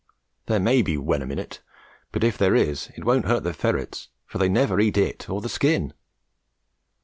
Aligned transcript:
There 0.47 0.59
may 0.59 0.81
be 0.81 0.97
"wenom" 0.97 1.29
in 1.31 1.37
it; 1.37 1.61
but, 2.11 2.23
if 2.23 2.35
there 2.35 2.55
is, 2.55 2.89
it 2.97 3.03
won't 3.05 3.25
hurt 3.25 3.43
the 3.43 3.53
ferrets, 3.53 4.07
for 4.25 4.39
they 4.39 4.49
never 4.49 4.79
eat 4.79 4.97
it 4.97 5.29
or 5.29 5.41
the 5.41 5.47
skin. 5.47 5.93